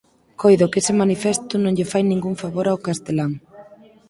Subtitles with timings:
[0.41, 3.31] Coido que ese manifesto non lle fai ningún favor ao castelán.